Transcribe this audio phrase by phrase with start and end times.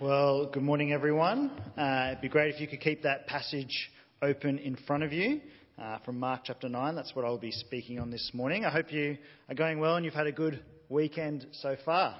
[0.00, 1.52] Well, good morning, everyone.
[1.78, 5.40] Uh, it'd be great if you could keep that passage open in front of you
[5.80, 6.96] uh, from Mark chapter 9.
[6.96, 8.64] That's what I'll be speaking on this morning.
[8.64, 9.16] I hope you
[9.48, 12.16] are going well and you've had a good weekend so far.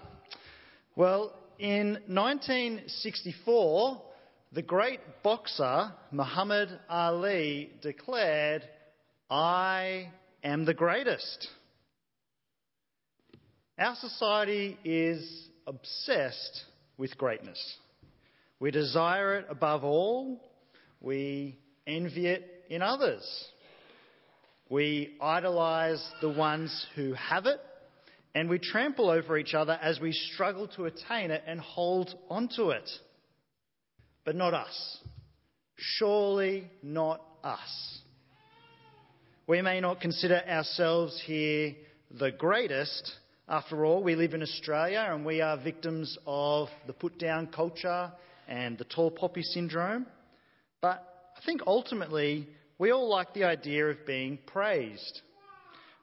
[0.95, 4.03] Well, in 1964,
[4.53, 8.63] the great boxer Muhammad Ali declared,
[9.29, 10.13] I
[10.45, 11.49] am the greatest.
[13.77, 17.61] Our society is obsessed with greatness.
[18.61, 20.41] We desire it above all.
[21.01, 23.23] We envy it in others.
[24.71, 27.61] We idolize the ones who have it,
[28.35, 32.71] and we trample over each other as we struggle to attain it and hold onto
[32.71, 32.89] it.
[34.25, 34.99] But not us.
[35.77, 37.99] Surely not us.
[39.47, 41.75] We may not consider ourselves here
[42.11, 43.13] the greatest,
[43.49, 48.11] after all, we live in Australia and we are victims of the put down culture
[48.49, 50.07] and the tall poppy syndrome.
[50.81, 55.21] But I think ultimately we all like the idea of being praised.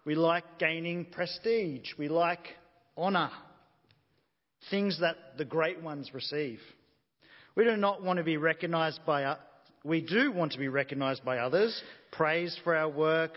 [0.06, 1.90] We like gaining prestige.
[1.98, 2.48] We like
[2.96, 3.32] honour.
[4.70, 6.60] Things that the great ones receive.
[7.56, 9.36] We do not want to be recognised by,
[9.84, 13.32] we do want to be recognised by others, praised for our work,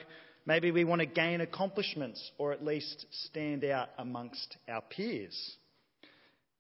[0.46, 5.56] Maybe we want to gain accomplishments or at least stand out amongst our peers.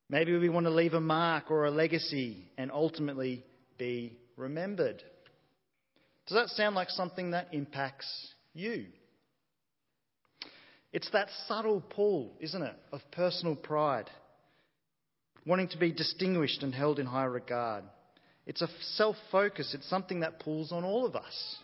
[0.08, 3.44] Maybe we want to leave a mark or a legacy and ultimately
[3.78, 5.02] be remembered.
[6.26, 8.08] Does that sound like something that impacts
[8.54, 8.86] you?
[10.92, 14.08] It's that subtle pull, isn't it, of personal pride,
[15.44, 17.84] wanting to be distinguished and held in high regard.
[18.46, 21.56] It's a self focus, it's something that pulls on all of us.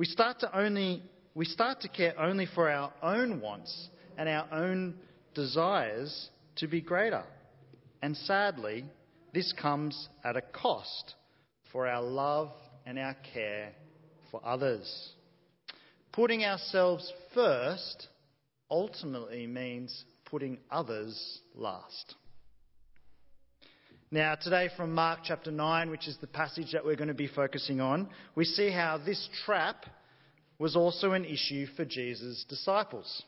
[0.00, 1.02] We start to only
[1.34, 4.94] we start to care only for our own wants and our own
[5.34, 7.22] desires to be greater.
[8.00, 8.86] And sadly,
[9.34, 11.16] this comes at a cost
[11.70, 12.48] for our love
[12.86, 13.72] and our care
[14.30, 15.10] for others.
[16.12, 18.08] Putting ourselves first
[18.70, 22.14] ultimately means putting others last.
[24.12, 27.28] Now, today from Mark chapter 9, which is the passage that we're going to be
[27.28, 29.86] focusing on, we see how this trap
[30.60, 33.22] was also an issue for Jesus' disciples.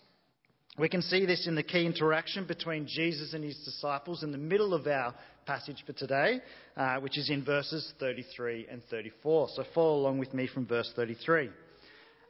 [0.79, 4.39] We can see this in the key interaction between Jesus and his disciples in the
[4.39, 5.15] middle of our
[5.47, 6.41] passage for today,
[6.77, 9.49] uh, which is in verses 33 and 34.
[9.55, 11.49] So follow along with me from verse 33.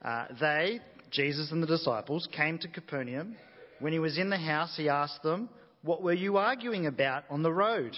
[0.04, 0.80] Uh, they,
[1.10, 3.36] Jesus and the disciples, came to Capernaum.
[3.80, 5.48] When he was in the house, he asked them,
[5.82, 7.96] What were you arguing about on the road?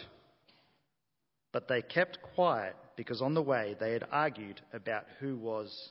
[1.53, 5.91] But they kept quiet because on the way they had argued about who was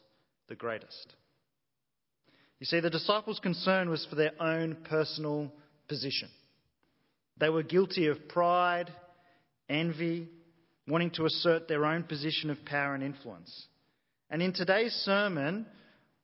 [0.53, 1.15] the greatest.
[2.59, 5.51] You see, the disciples' concern was for their own personal
[5.87, 6.29] position.
[7.39, 8.93] They were guilty of pride,
[9.67, 10.29] envy,
[10.87, 13.65] wanting to assert their own position of power and influence.
[14.29, 15.65] And in today's sermon,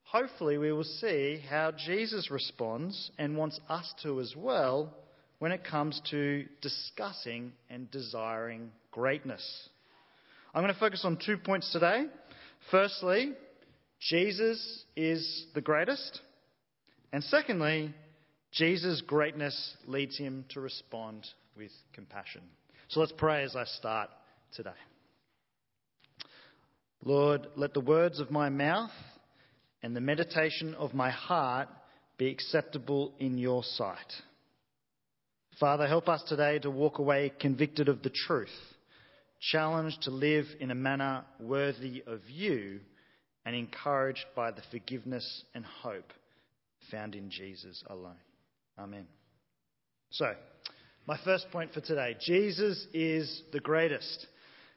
[0.04, 4.94] hopefully we will see how Jesus responds and wants us to as well
[5.40, 9.70] when it comes to discussing and desiring greatness.
[10.54, 12.06] I'm going to focus on two points today.
[12.70, 13.34] Firstly,
[14.02, 16.22] Jesus is the greatest.
[17.12, 17.94] And secondly,
[18.52, 21.28] Jesus' greatness leads him to respond
[21.58, 22.42] with compassion.
[22.90, 24.10] So let's pray as I start
[24.54, 24.70] today.
[27.04, 28.92] Lord, let the words of my mouth
[29.82, 31.70] and the meditation of my heart
[32.18, 34.14] be acceptable in your sight.
[35.60, 38.50] Father, help us today to walk away convicted of the truth
[39.40, 42.80] challenged to live in a manner worthy of you,
[43.46, 46.14] and encouraged by the forgiveness and hope
[46.92, 48.16] found in Jesus alone.
[48.78, 49.06] Amen.
[50.12, 50.34] So,
[51.08, 54.28] my first point for today Jesus is the greatest.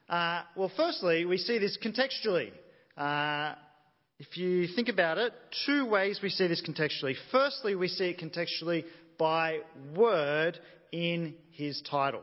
[0.09, 2.51] Uh, well, firstly, we see this contextually.
[2.97, 3.55] Uh,
[4.19, 5.33] if you think about it,
[5.67, 7.15] two ways we see this contextually.
[7.31, 8.85] Firstly, we see it contextually
[9.19, 9.61] by
[9.97, 10.59] word
[10.93, 12.23] in his title.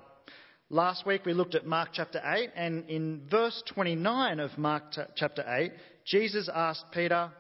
[0.70, 5.02] Last week we looked at Mark chapter 8, and in verse 29 of Mark t-
[5.16, 5.72] chapter 8,
[6.06, 7.32] Jesus asked Peter,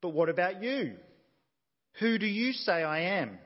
[0.00, 0.94] But what about you?
[2.00, 3.38] Who do you say I am?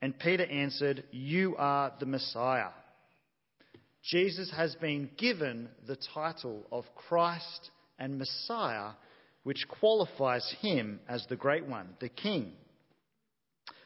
[0.00, 2.70] And Peter answered, You are the Messiah.
[4.04, 8.92] Jesus has been given the title of Christ and Messiah,
[9.44, 12.52] which qualifies him as the great one, the King.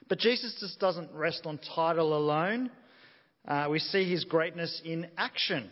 [0.09, 2.71] But Jesus just doesn't rest on title alone
[3.47, 5.71] uh, we see his greatness in action,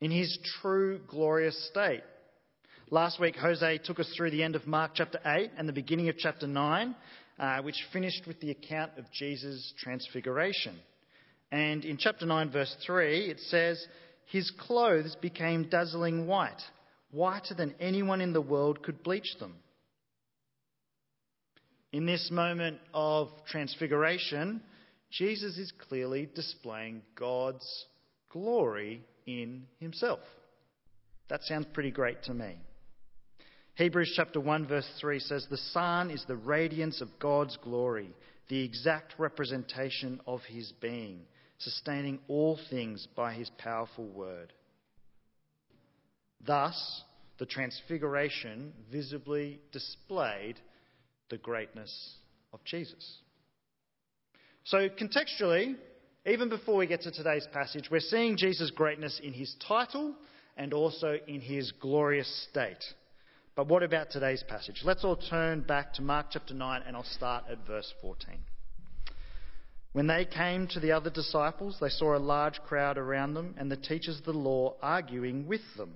[0.00, 2.02] in his true glorious state.
[2.90, 6.08] Last week, Jose took us through the end of Mark chapter 8 and the beginning
[6.08, 6.94] of chapter 9,
[7.38, 10.74] uh, which finished with the account of Jesus' transfiguration.
[11.52, 13.86] And in chapter 9, verse 3, it says,
[14.24, 16.62] His clothes became dazzling white,
[17.10, 19.56] whiter than anyone in the world could bleach them.
[21.92, 24.62] In this moment of transfiguration,
[25.10, 27.84] Jesus is clearly displaying God's
[28.30, 30.20] glory in himself.
[31.28, 32.56] That sounds pretty great to me.
[33.78, 38.10] Hebrews chapter 1 verse 3 says, The Son is the radiance of God's glory,
[38.48, 41.20] the exact representation of his being,
[41.58, 44.52] sustaining all things by his powerful word.
[46.44, 47.04] Thus,
[47.38, 50.58] the transfiguration visibly displayed
[51.30, 52.16] the greatness
[52.52, 53.18] of Jesus.
[54.64, 55.76] So, contextually,
[56.26, 60.16] even before we get to today's passage, we're seeing Jesus' greatness in his title
[60.56, 62.82] and also in his glorious state.
[63.58, 64.82] But what about today's passage?
[64.84, 68.36] Let's all turn back to Mark chapter 9 and I'll start at verse 14.
[69.92, 73.68] When they came to the other disciples, they saw a large crowd around them and
[73.68, 75.94] the teachers of the law arguing with them.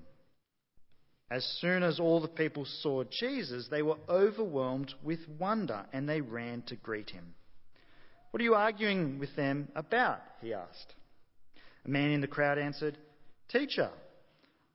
[1.31, 6.21] As soon as all the people saw Jesus, they were overwhelmed with wonder and they
[6.21, 7.33] ran to greet him.
[8.33, 10.19] What are you arguing with them about?
[10.41, 10.95] he asked.
[11.85, 12.99] A man in the crowd answered,
[13.49, 13.91] Teacher,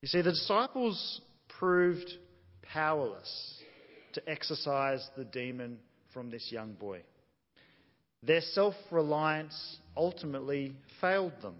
[0.00, 1.20] You see, the disciples
[1.58, 2.10] proved
[2.62, 3.62] powerless
[4.12, 5.78] to exorcise the demon
[6.12, 7.00] from this young boy.
[8.22, 11.56] Their self reliance ultimately failed them.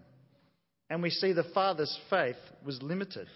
[0.91, 3.27] And we see the father's faith was limited.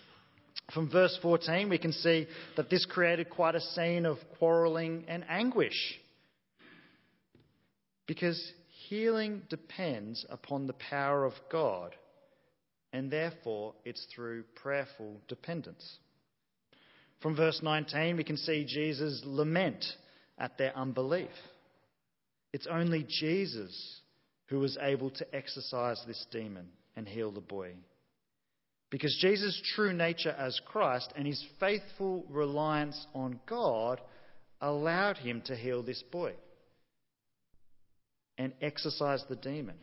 [0.72, 2.26] From verse 14, we can see
[2.56, 5.98] that this created quite a scene of quarreling and anguish.
[8.06, 8.40] Because
[8.88, 11.94] healing depends upon the power of God
[12.92, 15.98] and therefore it's through prayerful dependence.
[17.20, 19.84] From verse 19, we can see Jesus lament
[20.38, 21.30] at their unbelief.
[22.52, 24.00] It's only Jesus
[24.46, 26.66] who was able to exorcise this demon
[26.96, 27.72] and heal the boy.
[28.90, 34.00] Because Jesus' true nature as Christ and his faithful reliance on God
[34.60, 36.34] allowed him to heal this boy
[38.36, 39.76] and exorcise the demon.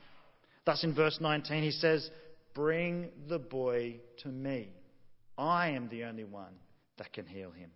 [0.65, 2.07] Thus, in verse 19, he says,
[2.53, 4.69] Bring the boy to me.
[5.37, 6.53] I am the only one
[6.97, 7.71] that can heal him.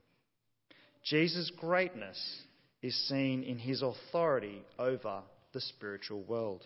[1.04, 2.18] Jesus' greatness
[2.82, 5.22] is seen in his authority over
[5.54, 6.64] the spiritual world.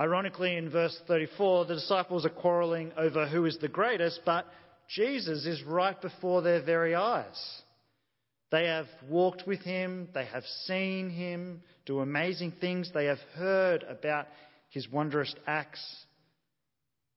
[0.00, 4.46] Ironically, in verse 34, the disciples are quarreling over who is the greatest, but
[4.88, 7.62] Jesus is right before their very eyes.
[8.50, 13.82] They have walked with him, they have seen him do amazing things, they have heard
[13.82, 14.26] about
[14.68, 15.84] his wondrous acts.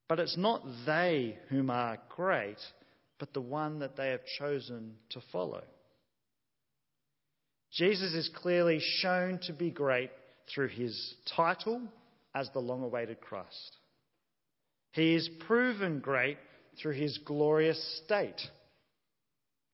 [0.07, 2.59] But it's not they whom are great,
[3.19, 5.63] but the one that they have chosen to follow.
[7.71, 10.11] Jesus is clearly shown to be great
[10.53, 11.81] through his title
[12.35, 13.77] as the long awaited Christ.
[14.91, 16.37] He is proven great
[16.81, 18.41] through his glorious state,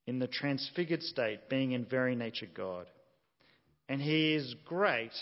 [0.05, 2.85] in the transfigured state, being in very nature God.
[3.89, 5.13] And he is great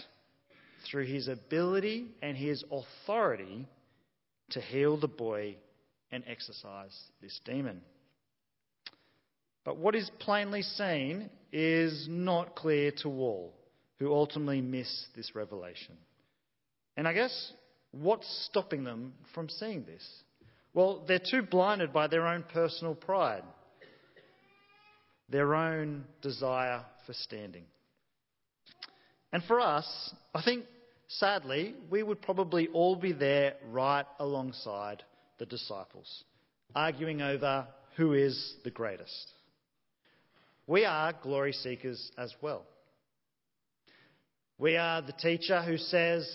[0.89, 3.67] through his ability and his authority
[4.51, 5.55] to heal the boy
[6.11, 7.81] and exorcise this demon.
[9.63, 13.53] But what is plainly seen is not clear to all
[13.97, 15.95] who ultimately miss this revelation.
[16.97, 17.53] And I guess
[17.91, 20.05] what's stopping them from seeing this?
[20.73, 23.43] Well, they're too blinded by their own personal pride,
[25.29, 27.63] their own desire for standing.
[29.31, 30.65] And for us, I think
[31.19, 35.03] Sadly, we would probably all be there right alongside
[35.37, 36.23] the disciples,
[36.75, 39.31] arguing over who is the greatest.
[40.67, 42.65] We are glory seekers as well.
[44.57, 46.27] We are the teacher who says,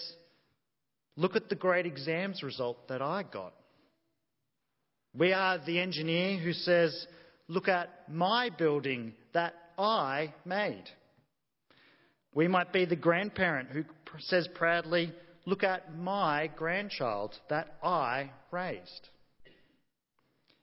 [1.16, 3.52] Look at the great exams result that I got.
[5.14, 7.06] We are the engineer who says,
[7.48, 10.84] Look at my building that I made.
[12.34, 13.84] We might be the grandparent who
[14.18, 15.12] says proudly,
[15.46, 19.08] Look at my grandchild that I raised.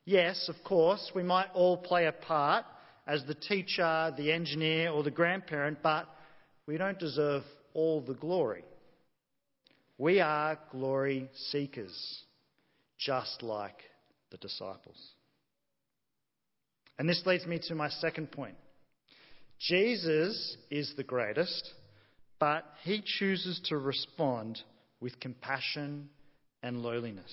[0.06, 2.64] Yes, of course, we might all play a part
[3.06, 6.08] as the teacher, the engineer, or the grandparent, but
[6.68, 7.44] we don't deserve
[7.74, 8.64] all the glory.
[9.98, 12.24] We are glory seekers,
[12.98, 13.82] just like
[14.32, 15.02] the disciples.
[17.00, 18.56] And this leads me to my second point.
[19.60, 21.74] Jesus is the greatest,
[22.40, 24.60] but he chooses to respond
[25.00, 26.10] with compassion
[26.62, 27.32] and lowliness.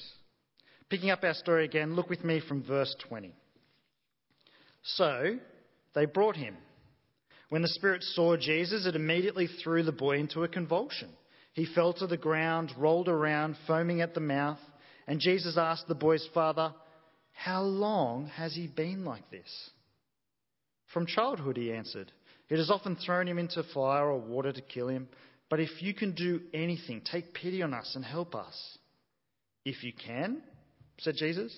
[0.89, 3.35] Picking up our story again, look with me from verse 20.
[4.83, 5.39] So
[5.95, 6.57] they brought him.
[7.49, 11.09] When the Spirit saw Jesus, it immediately threw the boy into a convulsion.
[11.53, 14.59] He fell to the ground, rolled around, foaming at the mouth,
[15.07, 16.75] and Jesus asked the boy's father,
[17.33, 19.71] How long has he been like this?
[20.93, 22.13] From childhood, he answered.
[22.49, 25.09] It has often thrown him into fire or water to kill him.
[25.51, 28.79] But if you can do anything, take pity on us and help us.
[29.65, 30.43] If you can,
[30.99, 31.55] said Jesus,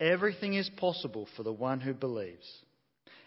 [0.00, 2.46] everything is possible for the one who believes.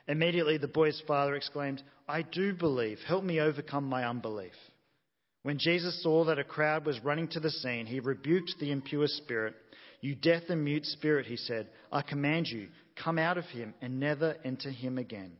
[0.07, 3.00] Immediately the boy's father exclaimed, I do believe.
[3.07, 4.53] Help me overcome my unbelief.
[5.43, 9.07] When Jesus saw that a crowd was running to the scene, he rebuked the impure
[9.07, 9.55] spirit.
[10.01, 13.99] You deaf and mute spirit, he said, I command you, come out of him and
[13.99, 15.33] never enter him again.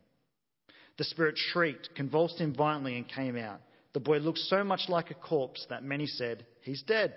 [0.98, 3.62] The spirit shrieked, convulsed him violently, and came out.
[3.94, 7.14] The boy looked so much like a corpse that many said, He's dead.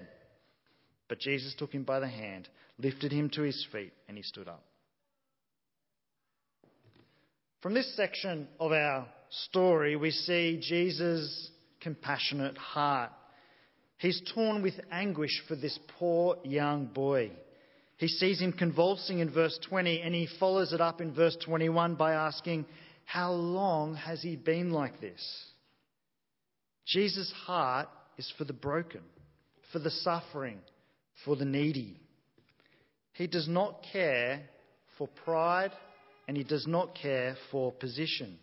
[1.08, 4.46] But Jesus took him by the hand, lifted him to his feet, and he stood
[4.46, 4.64] up.
[7.62, 13.10] From this section of our story, we see Jesus' compassionate heart.
[13.98, 17.32] He's torn with anguish for this poor young boy.
[17.98, 21.96] He sees him convulsing in verse 20, and he follows it up in verse 21
[21.96, 22.64] by asking,
[23.04, 25.20] How long has he been like this?
[26.86, 29.02] Jesus' heart is for the broken,
[29.72, 30.58] for the suffering,
[31.24, 32.00] for the needy.
[33.14, 34.42] He does not care
[34.96, 35.72] for pride
[36.28, 38.38] and he does not care for position.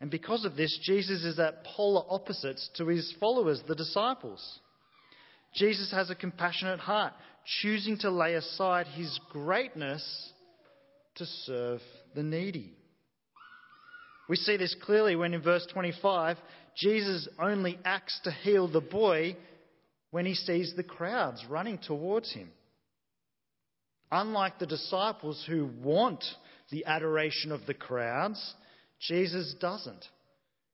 [0.00, 4.60] And because of this, Jesus is at polar opposites to his followers, the disciples.
[5.54, 7.12] Jesus has a compassionate heart,
[7.60, 10.32] choosing to lay aside his greatness
[11.16, 11.80] to serve
[12.14, 12.72] the needy.
[14.28, 16.38] We see this clearly when in verse 25,
[16.76, 19.36] Jesus only acts to heal the boy
[20.10, 22.50] when he sees the crowds running towards him.
[24.10, 26.24] Unlike the disciples who want
[26.70, 28.54] the adoration of the crowds,
[29.00, 30.04] Jesus doesn't.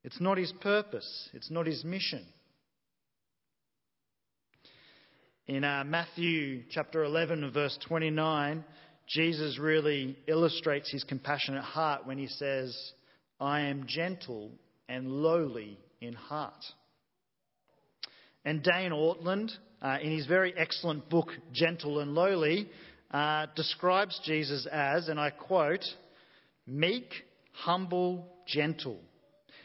[0.05, 2.25] It's not his purpose, it's not his mission.
[5.51, 8.65] In uh, Matthew chapter 11, verse 29,
[9.09, 12.93] Jesus really illustrates his compassionate heart when he says,
[13.41, 14.53] I am gentle
[14.89, 16.65] and lowly in heart.
[18.45, 19.51] And Dane Ortlund,
[19.83, 22.71] uh, in his very excellent book, Gentle and Lowly,
[23.11, 25.85] uh, describes Jesus as, and I quote,
[26.65, 27.13] meek,
[27.51, 29.01] humble, gentle.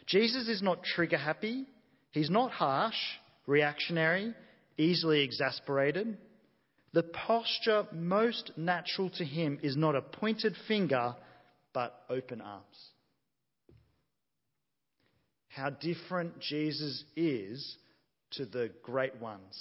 [0.08, 1.68] Jesus is not trigger happy.
[2.10, 2.98] He's not harsh,
[3.46, 4.34] reactionary,
[4.78, 6.18] easily exasperated.
[6.94, 11.16] The posture most natural to him is not a pointed finger,
[11.74, 12.92] but open arms
[15.56, 17.78] how different Jesus is
[18.32, 19.58] to the great ones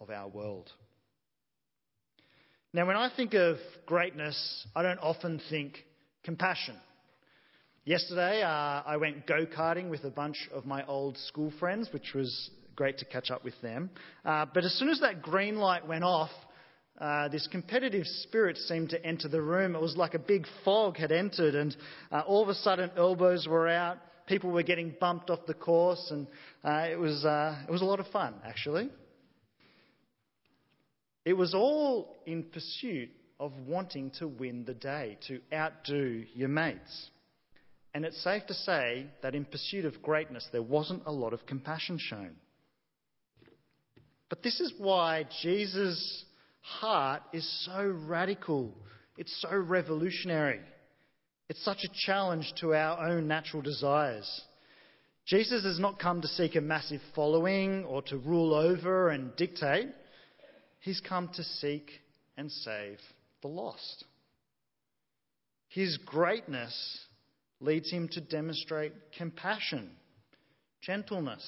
[0.00, 0.70] of our world.
[2.72, 5.84] Now, when I think of greatness, I don't often think
[6.22, 6.76] compassion.
[7.84, 12.14] Yesterday, uh, I went go karting with a bunch of my old school friends, which
[12.14, 13.90] was great to catch up with them.
[14.24, 16.30] Uh, but as soon as that green light went off,
[17.00, 19.74] uh, this competitive spirit seemed to enter the room.
[19.74, 21.76] It was like a big fog had entered, and
[22.10, 26.10] uh, all of a sudden, elbows were out, people were getting bumped off the course,
[26.10, 26.26] and
[26.64, 28.88] uh, it, was, uh, it was a lot of fun, actually.
[31.24, 37.10] It was all in pursuit of wanting to win the day, to outdo your mates.
[37.94, 41.44] And it's safe to say that in pursuit of greatness, there wasn't a lot of
[41.46, 42.36] compassion shown.
[44.32, 46.24] But this is why Jesus'
[46.62, 48.72] heart is so radical,
[49.18, 50.60] it's so revolutionary.
[51.50, 54.26] It's such a challenge to our own natural desires.
[55.26, 59.90] Jesus has not come to seek a massive following or to rule over and dictate.
[60.80, 61.90] He's come to seek
[62.38, 63.00] and save
[63.42, 64.06] the lost.
[65.68, 67.00] His greatness
[67.60, 69.90] leads him to demonstrate compassion,
[70.80, 71.44] gentleness,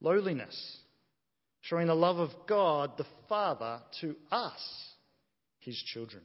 [0.00, 0.80] lowliness,
[1.64, 4.60] showing the love of God the Father to us,
[5.60, 6.22] his children.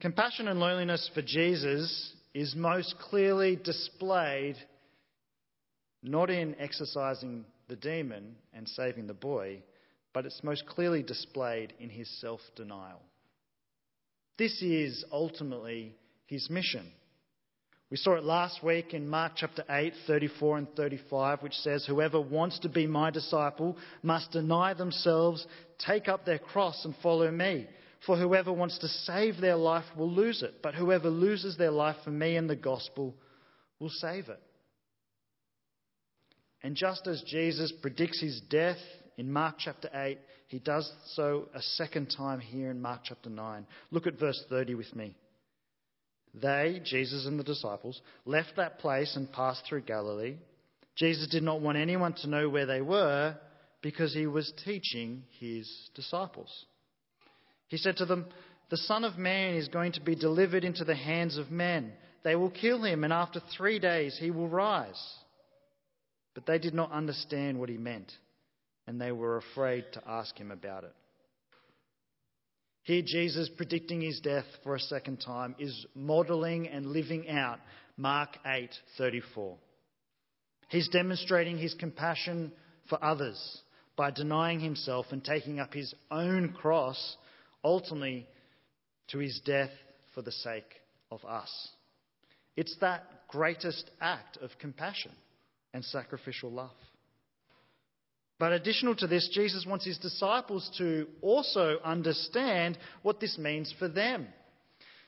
[0.00, 4.56] Compassion and loneliness for Jesus is most clearly displayed
[6.02, 9.62] not in exorcising the demon and saving the boy,
[10.12, 13.00] but it's most clearly displayed in his self denial.
[14.38, 15.94] This is ultimately
[16.26, 16.90] his mission.
[17.92, 22.18] We saw it last week in Mark chapter 8, 34 and 35, which says, Whoever
[22.18, 25.46] wants to be my disciple must deny themselves,
[25.76, 27.66] take up their cross, and follow me.
[28.06, 31.96] For whoever wants to save their life will lose it, but whoever loses their life
[32.02, 33.14] for me and the gospel
[33.78, 34.40] will save it.
[36.62, 38.80] And just as Jesus predicts his death
[39.18, 40.18] in Mark chapter 8,
[40.48, 43.66] he does so a second time here in Mark chapter 9.
[43.90, 45.14] Look at verse 30 with me.
[46.34, 50.36] They, Jesus and the disciples, left that place and passed through Galilee.
[50.96, 53.36] Jesus did not want anyone to know where they were
[53.82, 56.66] because he was teaching his disciples.
[57.68, 58.26] He said to them,
[58.70, 61.92] The Son of Man is going to be delivered into the hands of men.
[62.24, 65.02] They will kill him, and after three days he will rise.
[66.34, 68.10] But they did not understand what he meant,
[68.86, 70.94] and they were afraid to ask him about it.
[72.84, 77.60] Here, Jesus, predicting his death for a second time, is modeling and living out
[77.96, 79.56] Mark 8:34.
[80.68, 82.52] He's demonstrating his compassion
[82.88, 83.62] for others
[83.94, 87.16] by denying himself and taking up his own cross,
[87.62, 88.26] ultimately
[89.08, 89.70] to his death
[90.14, 91.68] for the sake of us.
[92.56, 95.12] It's that greatest act of compassion
[95.72, 96.70] and sacrificial love.
[98.42, 103.86] But additional to this, Jesus wants his disciples to also understand what this means for
[103.86, 104.26] them.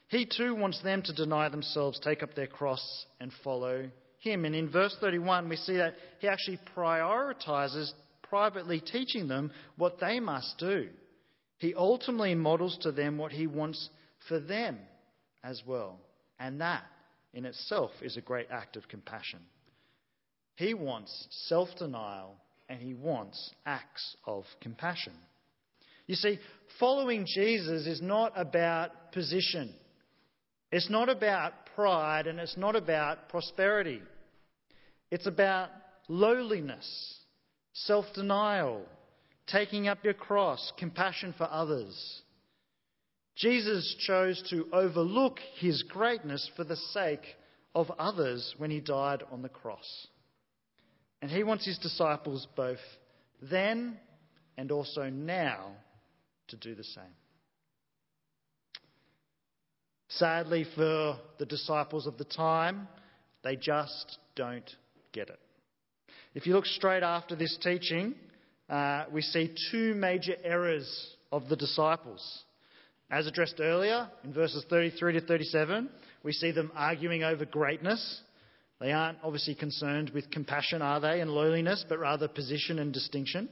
[0.07, 4.45] He too wants them to deny themselves, take up their cross, and follow him.
[4.45, 7.91] And in verse 31, we see that he actually prioritizes
[8.23, 10.91] privately teaching them what they must do.
[11.59, 13.91] He ultimately models to them what he wants
[14.29, 14.79] for them
[15.43, 15.99] as well.
[16.39, 16.85] And that
[17.33, 19.41] in itself is a great act of compassion.
[20.55, 22.37] He wants self denial
[22.69, 25.13] and he wants acts of compassion.
[26.07, 26.39] You see,
[26.79, 29.75] following Jesus is not about position,
[30.71, 34.03] it's not about pride, and it's not about prosperity.
[35.11, 35.71] It's about
[36.09, 37.19] lowliness,
[37.73, 38.83] self denial,
[39.47, 42.23] taking up your cross, compassion for others.
[43.37, 47.37] Jesus chose to overlook his greatness for the sake
[47.75, 50.07] of others when he died on the cross.
[51.25, 52.77] And he wants his disciples both
[53.41, 53.97] then
[54.59, 55.69] and also now
[56.49, 57.17] to do the same.
[60.09, 62.89] Sadly, for the disciples of the time,
[63.43, 64.71] they just don't
[65.13, 65.41] get it.
[66.35, 68.15] If you look straight after this teaching,
[68.69, 72.45] uh, we see two major errors of the disciples.
[73.11, 75.89] As addressed earlier in verses 33 to 37,
[76.23, 78.21] we see them arguing over greatness
[78.85, 83.49] they aren't obviously concerned with compassion, are they, and lowliness, but rather position and distinction.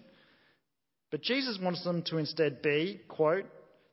[1.11, 3.47] But Jesus wants them to instead be, quote,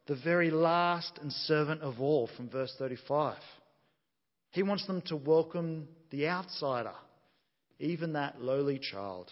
[0.07, 3.37] the very last and servant of all, from verse 35.
[4.51, 6.95] He wants them to welcome the outsider,
[7.79, 9.31] even that lowly child.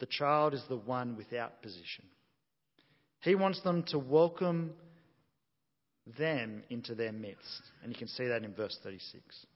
[0.00, 2.06] The child is the one without position.
[3.20, 4.72] He wants them to welcome
[6.18, 7.60] them into their midst.
[7.82, 9.46] And you can see that in verse 36.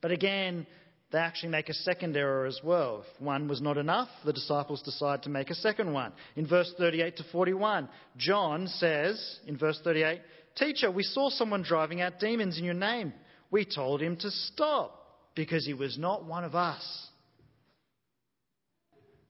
[0.00, 0.66] But again,
[1.10, 3.04] they actually make a second error as well.
[3.06, 6.12] If one was not enough, the disciples decide to make a second one.
[6.36, 10.20] In verse 38 to 41, John says, in verse 38,
[10.56, 13.12] Teacher, we saw someone driving out demons in your name.
[13.50, 14.94] We told him to stop
[15.34, 17.08] because he was not one of us.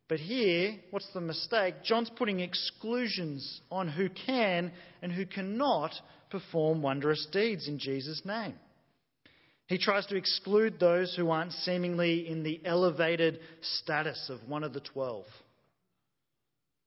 [0.09, 1.75] But here, what's the mistake?
[1.85, 5.93] John's putting exclusions on who can and who cannot
[6.31, 8.55] perform wondrous deeds in Jesus' name.
[9.69, 14.73] He tries to exclude those who aren't seemingly in the elevated status of one of
[14.73, 15.27] the twelve.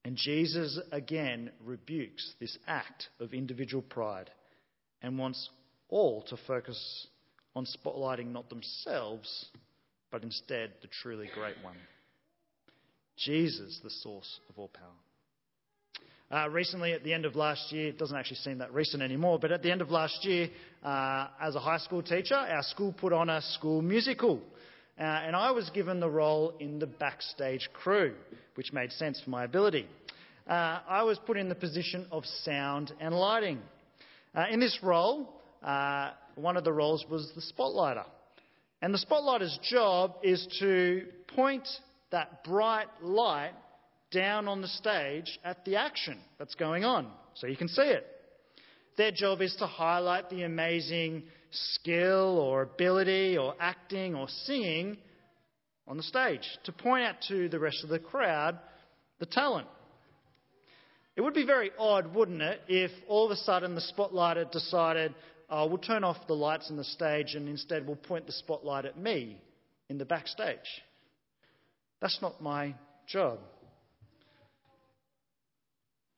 [0.04, 4.32] And Jesus again rebukes this act of individual pride
[5.04, 5.48] and wants
[5.89, 7.08] all to focus
[7.56, 9.46] on spotlighting not themselves,
[10.10, 11.78] but instead the truly great one.
[13.15, 14.89] Jesus, the source of all power.
[16.32, 19.38] Uh, recently, at the end of last year, it doesn't actually seem that recent anymore,
[19.38, 20.50] but at the end of last year,
[20.82, 24.41] uh, as a high school teacher, our school put on a school musical.
[24.98, 28.13] Uh, and I was given the role in the backstage crew,
[28.56, 29.86] which made sense for my ability.
[30.48, 33.60] Uh, I was put in the position of sound and lighting.
[34.34, 38.06] Uh, in this role, uh, one of the roles was the spotlighter.
[38.82, 41.67] And the spotlighter's job is to point
[42.12, 43.52] that bright light
[44.12, 48.06] down on the stage at the action that's going on so you can see it.
[48.97, 54.97] Their job is to highlight the amazing skill or ability or acting or singing
[55.88, 58.60] on the stage, to point out to the rest of the crowd
[59.19, 59.67] the talent.
[61.15, 65.13] It would be very odd, wouldn't it, if all of a sudden the spotlighter decided,
[65.50, 68.86] oh, we'll turn off the lights in the stage and instead we'll point the spotlight
[68.86, 69.41] at me
[69.89, 70.58] in the backstage.
[72.00, 72.76] That's not my
[73.08, 73.39] job.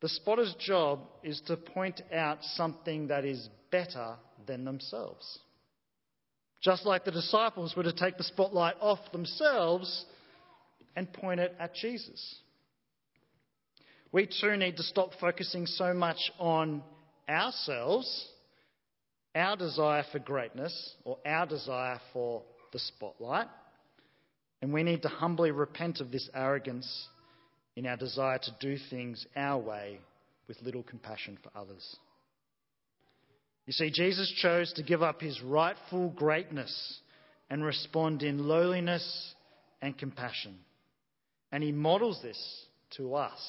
[0.03, 5.39] The spotter's job is to point out something that is better than themselves.
[6.61, 10.03] Just like the disciples were to take the spotlight off themselves
[10.97, 12.35] and point it at Jesus.
[14.11, 16.83] We too need to stop focusing so much on
[17.29, 18.27] ourselves,
[19.33, 23.47] our desire for greatness, or our desire for the spotlight,
[24.61, 27.07] and we need to humbly repent of this arrogance
[27.75, 29.99] in our desire to do things our way
[30.47, 31.95] with little compassion for others.
[33.65, 36.99] You see, Jesus chose to give up his rightful greatness
[37.49, 39.33] and respond in lowliness
[39.81, 40.57] and compassion.
[41.51, 42.65] And he models this
[42.97, 43.39] to us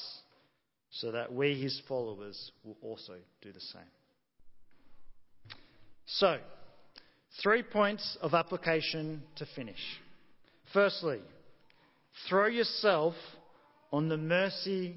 [0.90, 3.82] so that we, his followers, will also do the same.
[6.06, 6.38] So,
[7.42, 9.80] three points of application to finish.
[10.72, 11.20] Firstly,
[12.28, 13.14] throw yourself
[13.94, 14.96] on the mercy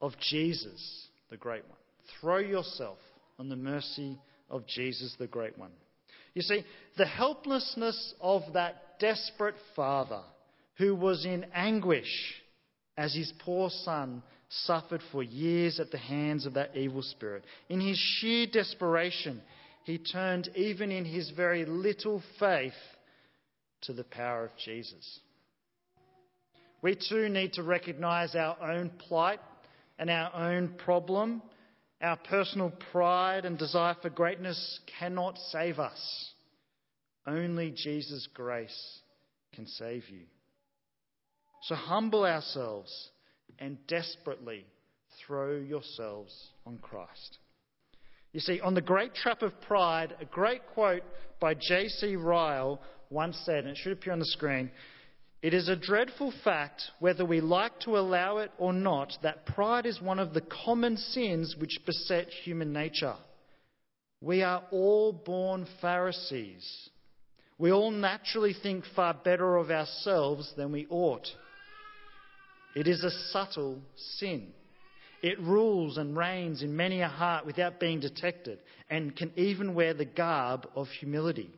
[0.00, 1.78] of Jesus, the great one.
[2.20, 2.98] Throw yourself
[3.40, 5.72] on the mercy of Jesus, the great one.
[6.34, 6.64] You see,
[6.96, 10.20] the helplessness of that desperate father
[10.78, 12.06] who was in anguish
[12.96, 17.42] as his poor son suffered for years at the hands of that evil spirit.
[17.68, 19.42] In his sheer desperation,
[19.82, 22.74] he turned, even in his very little faith,
[23.82, 25.18] to the power of Jesus.
[26.82, 29.40] We too need to recognize our own plight
[29.98, 31.42] and our own problem.
[32.00, 36.32] Our personal pride and desire for greatness cannot save us.
[37.26, 39.00] Only Jesus' grace
[39.54, 40.22] can save you.
[41.64, 43.10] So humble ourselves
[43.58, 44.64] and desperately
[45.26, 47.38] throw yourselves on Christ.
[48.32, 51.02] You see, on the great trap of pride, a great quote
[51.40, 52.16] by J.C.
[52.16, 54.70] Ryle once said, and it should appear on the screen
[55.42, 59.86] It is a dreadful fact, whether we like to allow it or not, that pride
[59.86, 63.16] is one of the common sins which beset human nature.
[64.20, 66.90] We are all born Pharisees.
[67.56, 71.26] We all naturally think far better of ourselves than we ought.
[72.76, 73.80] It is a subtle
[74.18, 74.48] sin.
[75.22, 79.94] It rules and reigns in many a heart without being detected and can even wear
[79.94, 81.50] the garb of humility.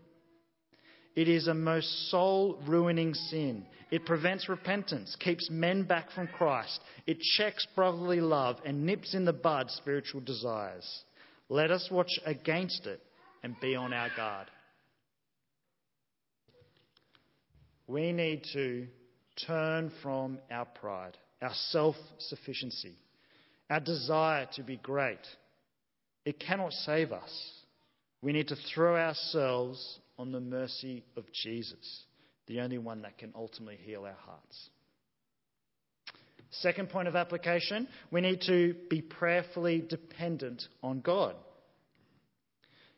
[1.14, 3.66] It is a most soul ruining sin.
[3.90, 6.81] It prevents repentance, keeps men back from Christ.
[7.07, 11.05] It checks brotherly love and nips in the bud spiritual desires.
[11.51, 13.01] Let us watch against it
[13.42, 14.46] and be on our guard.
[17.87, 18.87] We need to
[19.46, 22.96] turn from our pride, our self sufficiency,
[23.68, 25.18] our desire to be great.
[26.25, 27.51] It cannot save us.
[28.22, 32.05] We need to throw ourselves on the mercy of Jesus,
[32.46, 34.70] the only one that can ultimately heal our hearts.
[36.51, 41.35] Second point of application, we need to be prayerfully dependent on God.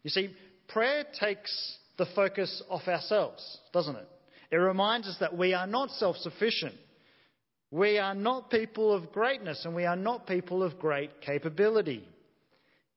[0.02, 0.34] You see,
[0.68, 4.08] prayer takes the focus off ourselves, doesn't it?
[4.50, 6.74] It reminds us that we are not self sufficient.
[7.70, 12.06] We are not people of greatness and we are not people of great capability.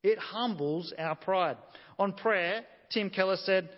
[0.03, 1.57] It humbles our pride.
[1.97, 3.69] On prayer, Tim Keller said,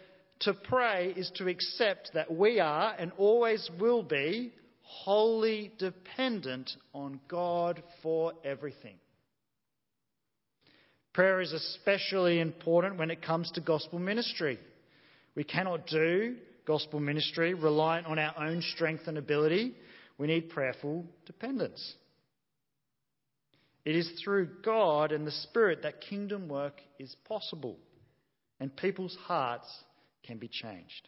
[0.41, 7.19] to pray is to accept that we are and always will be wholly dependent on
[7.27, 8.95] God for everything.
[11.13, 14.59] Prayer is especially important when it comes to gospel ministry.
[15.35, 19.73] We cannot do gospel ministry reliant on our own strength and ability.
[20.17, 21.95] We need prayerful dependence.
[23.85, 27.77] It is through God and the Spirit that kingdom work is possible
[28.59, 29.67] and people's hearts
[30.25, 31.07] can be changed.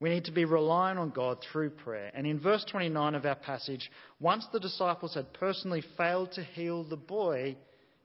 [0.00, 2.10] We need to be reliant on God through prayer.
[2.14, 6.84] And in verse 29 of our passage, once the disciples had personally failed to heal
[6.84, 7.56] the boy,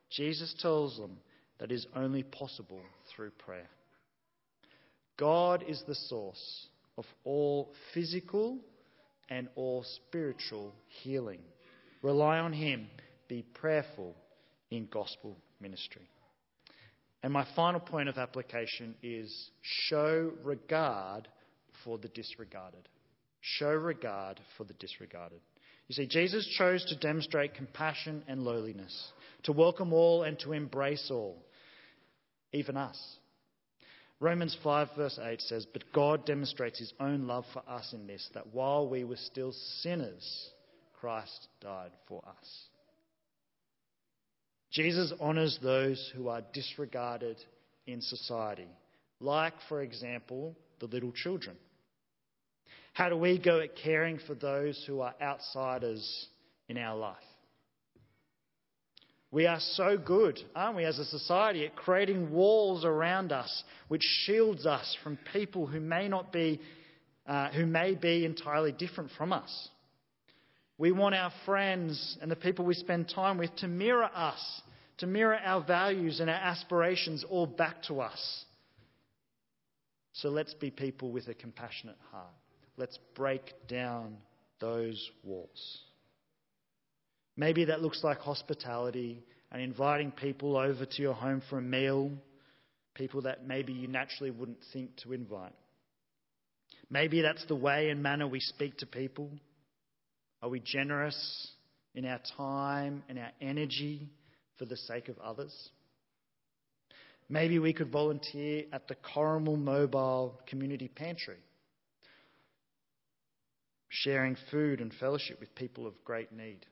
[0.10, 1.18] Jesus tells them
[1.60, 2.82] that is only possible
[3.16, 3.70] through prayer.
[5.18, 8.58] God is the source of all physical
[9.30, 11.42] and all spiritual healing.
[12.02, 12.88] Rely on Him.
[13.28, 14.16] Be prayerful
[14.72, 16.10] in gospel ministry.
[17.24, 21.30] And my final point of application is show regard
[21.86, 22.88] for the disregarded.
[23.40, 25.40] Show regard for the disregarded.
[25.88, 29.12] You see, Jesus chose to demonstrate compassion and lowliness,
[29.44, 31.38] to welcome all and to embrace all,
[32.52, 32.98] even us.
[34.20, 38.30] Romans 5, verse 8 says, But God demonstrates his own love for us in this,
[38.34, 40.50] that while we were still sinners,
[41.00, 42.68] Christ died for us.
[44.74, 47.38] Jesus honours those who are disregarded,
[47.86, 48.68] in society,
[49.20, 51.56] like, for example, the little children?
[52.94, 56.28] How do we go at caring for those who are outsiders
[56.70, 57.18] in our life?
[59.32, 64.04] We are so good, aren't we, as a society, at creating walls around us which
[64.04, 66.62] shields us from people who may not be,
[67.26, 69.70] uh, who may be entirely different from us.
[70.78, 74.62] We want our friends and the people we spend time with to mirror us,
[74.98, 78.46] to mirror our values and our aspirations all back to us.
[80.14, 82.28] So let's be people with a compassionate heart.
[82.78, 84.18] Let's break down
[84.60, 85.80] those walls.
[87.36, 92.12] Maybe that looks like hospitality and inviting people over to your home for a meal,
[92.96, 95.54] people that maybe you naturally wouldn't think to invite.
[96.90, 99.30] Maybe that's the way and manner we speak to people.
[100.44, 101.48] Are we generous
[101.96, 104.10] in our time and our energy
[104.58, 105.70] for the sake of others?
[107.30, 111.38] Maybe we could volunteer at the Corrimal Mobile Community Pantry,
[113.88, 116.66] sharing food and fellowship with people of great need.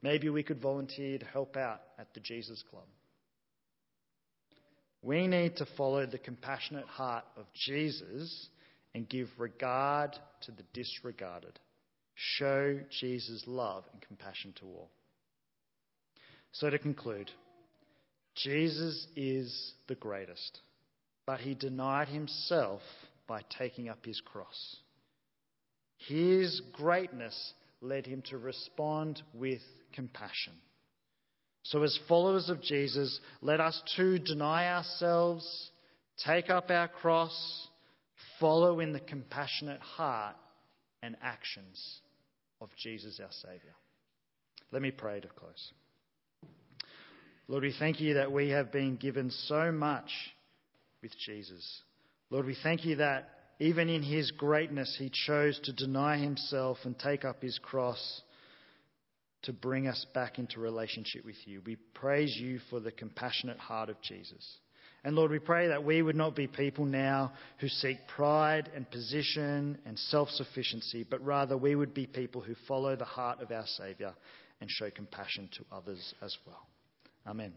[0.00, 2.86] Maybe we could volunteer to help out at the Jesus Club.
[5.02, 8.48] We need to follow the compassionate heart of Jesus
[8.94, 11.58] and give regard to the disregarded.
[12.20, 14.90] Show Jesus' love and compassion to all.
[16.50, 17.30] So, to conclude,
[18.34, 20.58] Jesus is the greatest,
[21.26, 22.80] but he denied himself
[23.28, 24.76] by taking up his cross.
[26.08, 30.54] His greatness led him to respond with compassion.
[31.62, 35.70] So, as followers of Jesus, let us too deny ourselves,
[36.26, 37.68] take up our cross,
[38.40, 40.34] follow in the compassionate heart
[41.00, 42.00] and actions
[42.60, 43.74] of Jesus our Saviour.
[44.72, 45.72] Let me pray to close.
[47.46, 50.10] Lord, we thank you that we have been given so much
[51.02, 51.82] with Jesus.
[52.30, 56.98] Lord, we thank you that even in his greatness, he chose to deny himself and
[56.98, 58.22] take up his cross
[59.42, 61.62] to bring us back into relationship with you.
[61.64, 64.58] We praise you for the compassionate heart of Jesus.
[65.04, 68.90] And Lord, we pray that we would not be people now who seek pride and
[68.90, 73.50] position and self sufficiency, but rather we would be people who follow the heart of
[73.52, 74.14] our Saviour
[74.60, 76.66] and show compassion to others as well.
[77.26, 77.52] Amen.